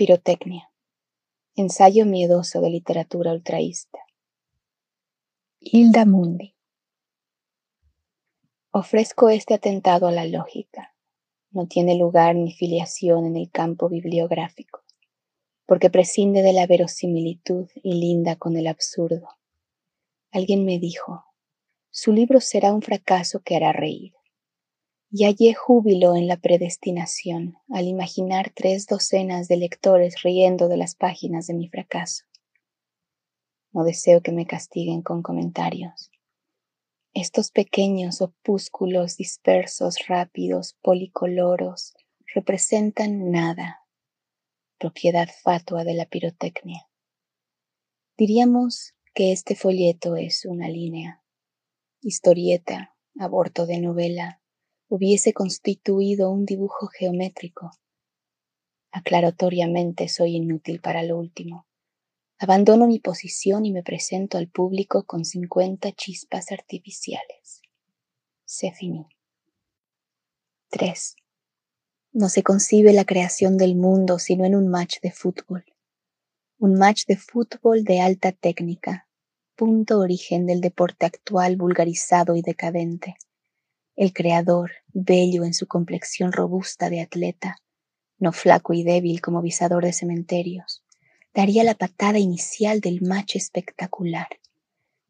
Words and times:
Pirotecnia. 0.00 0.72
Ensayo 1.56 2.06
miedoso 2.06 2.62
de 2.62 2.70
literatura 2.70 3.34
ultraísta. 3.34 3.98
Hilda 5.60 6.06
Mundi. 6.06 6.56
Ofrezco 8.70 9.28
este 9.28 9.52
atentado 9.52 10.06
a 10.06 10.10
la 10.10 10.24
lógica. 10.24 10.96
No 11.50 11.66
tiene 11.66 11.98
lugar 11.98 12.34
ni 12.34 12.50
filiación 12.50 13.26
en 13.26 13.36
el 13.36 13.50
campo 13.50 13.90
bibliográfico, 13.90 14.84
porque 15.66 15.90
prescinde 15.90 16.40
de 16.40 16.54
la 16.54 16.66
verosimilitud 16.66 17.68
y 17.74 18.00
linda 18.00 18.36
con 18.36 18.56
el 18.56 18.68
absurdo. 18.68 19.28
Alguien 20.30 20.64
me 20.64 20.78
dijo, 20.78 21.26
su 21.90 22.14
libro 22.14 22.40
será 22.40 22.72
un 22.72 22.80
fracaso 22.80 23.40
que 23.40 23.54
hará 23.54 23.74
reír 23.74 24.14
y 25.12 25.24
hallé 25.24 25.54
júbilo 25.54 26.14
en 26.14 26.28
la 26.28 26.36
predestinación 26.36 27.56
al 27.68 27.86
imaginar 27.86 28.52
tres 28.54 28.86
docenas 28.86 29.48
de 29.48 29.56
lectores 29.56 30.22
riendo 30.22 30.68
de 30.68 30.76
las 30.76 30.94
páginas 30.94 31.48
de 31.48 31.54
mi 31.54 31.68
fracaso. 31.68 32.24
No 33.72 33.82
deseo 33.84 34.22
que 34.22 34.32
me 34.32 34.46
castiguen 34.46 35.02
con 35.02 35.22
comentarios. 35.22 36.10
Estos 37.12 37.50
pequeños 37.50 38.22
opúsculos 38.22 39.16
dispersos, 39.16 40.06
rápidos, 40.06 40.76
policoloros, 40.80 41.94
representan 42.32 43.32
nada, 43.32 43.80
propiedad 44.78 45.28
fatua 45.42 45.82
de 45.82 45.94
la 45.94 46.06
pirotecnia. 46.06 46.88
Diríamos 48.16 48.94
que 49.12 49.32
este 49.32 49.56
folleto 49.56 50.14
es 50.14 50.44
una 50.44 50.68
línea, 50.68 51.24
historieta, 52.00 52.94
aborto 53.18 53.66
de 53.66 53.80
novela, 53.80 54.39
hubiese 54.90 55.32
constituido 55.32 56.32
un 56.32 56.44
dibujo 56.44 56.88
geométrico. 56.88 57.70
Aclaratoriamente 58.90 60.08
soy 60.08 60.34
inútil 60.34 60.80
para 60.80 61.04
lo 61.04 61.16
último. 61.16 61.68
Abandono 62.40 62.88
mi 62.88 62.98
posición 62.98 63.64
y 63.66 63.72
me 63.72 63.84
presento 63.84 64.36
al 64.36 64.48
público 64.48 65.04
con 65.04 65.24
cincuenta 65.24 65.92
chispas 65.92 66.50
artificiales. 66.50 67.62
Se 68.44 68.72
finí. 68.72 69.06
3. 70.70 71.14
No 72.12 72.28
se 72.28 72.42
concibe 72.42 72.92
la 72.92 73.04
creación 73.04 73.58
del 73.58 73.76
mundo 73.76 74.18
sino 74.18 74.44
en 74.44 74.56
un 74.56 74.66
match 74.66 75.00
de 75.02 75.12
fútbol. 75.12 75.64
Un 76.58 76.74
match 76.74 77.06
de 77.06 77.16
fútbol 77.16 77.84
de 77.84 78.00
alta 78.00 78.32
técnica, 78.32 79.06
punto 79.54 80.00
origen 80.00 80.46
del 80.46 80.60
deporte 80.60 81.06
actual 81.06 81.56
vulgarizado 81.56 82.34
y 82.34 82.42
decadente 82.42 83.14
el 84.00 84.14
creador, 84.14 84.70
bello 84.94 85.44
en 85.44 85.52
su 85.52 85.66
complexión 85.66 86.32
robusta 86.32 86.88
de 86.88 87.02
atleta, 87.02 87.58
no 88.18 88.32
flaco 88.32 88.72
y 88.72 88.82
débil 88.82 89.20
como 89.20 89.42
visador 89.42 89.84
de 89.84 89.92
cementerios, 89.92 90.82
daría 91.34 91.64
la 91.64 91.74
patada 91.74 92.18
inicial 92.18 92.80
del 92.80 93.02
match 93.02 93.36
espectacular. 93.36 94.26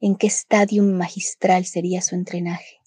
¿En 0.00 0.16
qué 0.16 0.26
estadio 0.26 0.82
magistral 0.82 1.64
sería 1.64 2.02
su 2.02 2.14
entrenaje? 2.14 2.82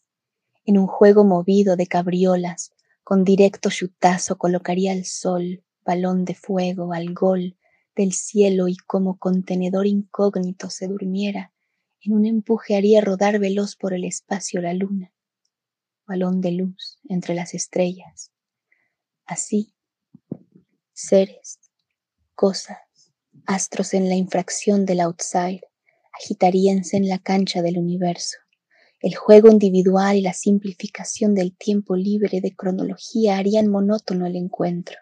En 0.65 0.77
un 0.77 0.85
juego 0.85 1.23
movido 1.23 1.75
de 1.75 1.87
cabriolas, 1.87 2.73
con 3.03 3.23
directo 3.23 3.71
chutazo 3.71 4.37
colocaría 4.37 4.91
al 4.91 5.03
sol, 5.03 5.63
balón 5.83 6.25
de 6.25 6.35
fuego, 6.35 6.93
al 6.93 7.11
gol 7.15 7.57
del 7.95 8.13
cielo 8.13 8.67
y 8.67 8.77
como 8.77 9.17
contenedor 9.17 9.87
incógnito 9.87 10.69
se 10.69 10.87
durmiera, 10.87 11.53
en 12.01 12.13
un 12.13 12.27
empuje 12.27 12.75
haría 12.75 13.01
rodar 13.01 13.39
veloz 13.39 13.75
por 13.75 13.95
el 13.95 14.03
espacio 14.03 14.61
la 14.61 14.75
luna 14.75 15.11
balón 16.07 16.41
de 16.41 16.51
luz 16.51 16.99
entre 17.09 17.35
las 17.35 17.53
estrellas. 17.53 18.31
Así, 19.25 19.73
seres, 20.93 21.59
cosas, 22.33 22.77
astros 23.45 23.93
en 23.93 24.09
la 24.09 24.15
infracción 24.15 24.85
del 24.85 25.01
outside, 25.01 25.61
agitaríanse 26.13 26.97
en 26.97 27.07
la 27.07 27.19
cancha 27.19 27.61
del 27.61 27.77
universo. 27.77 28.37
El 28.99 29.15
juego 29.15 29.49
individual 29.49 30.15
y 30.15 30.21
la 30.21 30.33
simplificación 30.33 31.35
del 31.35 31.55
tiempo 31.55 31.95
libre 31.95 32.41
de 32.41 32.55
cronología 32.55 33.37
harían 33.37 33.67
monótono 33.67 34.25
el 34.25 34.35
encuentro. 34.35 34.97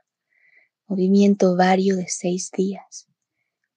Movimiento 0.88 1.56
vario 1.56 1.96
de 1.96 2.08
seis 2.10 2.52
días. 2.52 3.08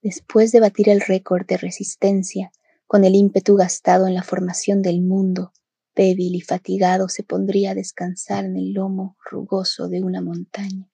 Después 0.03 0.51
de 0.51 0.61
batir 0.61 0.89
el 0.89 1.01
récord 1.01 1.47
de 1.47 1.57
resistencia, 1.57 2.51
con 2.87 3.05
el 3.05 3.15
ímpetu 3.15 3.55
gastado 3.55 4.07
en 4.07 4.15
la 4.15 4.23
formación 4.23 4.83
del 4.83 5.03
mundo, 5.03 5.53
débil 5.99 6.37
y 6.37 6.41
fatigado, 6.41 7.09
se 7.09 7.25
pondría 7.25 7.73
a 7.73 7.75
descansar 7.75 8.45
en 8.45 8.57
el 8.57 8.73
lomo 8.73 9.17
rugoso 9.29 9.89
de 9.89 10.01
una 10.01 10.23
montaña, 10.23 10.89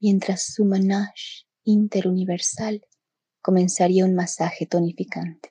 mientras 0.00 0.42
su 0.42 0.64
manage 0.64 1.46
interuniversal 1.62 2.84
comenzaría 3.40 4.04
un 4.04 4.16
masaje 4.16 4.66
tonificante. 4.66 5.50